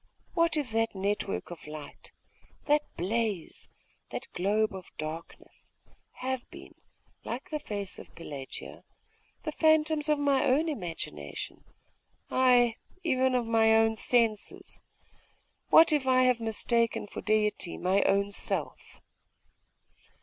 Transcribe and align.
What 0.33 0.57
if 0.57 0.71
that 0.71 0.95
network 0.95 1.51
of 1.51 1.67
light, 1.67 2.11
that 2.65 2.81
blaze, 2.97 3.69
that 4.09 4.25
globe 4.33 4.73
of 4.73 4.89
darkness, 4.97 5.73
have 6.13 6.49
been, 6.49 6.73
like 7.23 7.51
the 7.51 7.59
face 7.59 7.99
of 7.99 8.15
Pelagia, 8.15 8.83
the 9.43 9.51
phantoms 9.51 10.09
of 10.09 10.17
my 10.17 10.43
own 10.43 10.67
imagination 10.69 11.63
ay, 12.31 12.77
even 13.03 13.35
of 13.35 13.45
my 13.45 13.75
own 13.75 13.95
senses? 13.95 14.81
What 15.69 15.93
if 15.93 16.07
I 16.07 16.23
have 16.23 16.39
mistaken 16.39 17.05
for 17.05 17.21
Deity 17.21 17.77
my 17.77 18.01
own 18.05 18.31
self? 18.31 18.81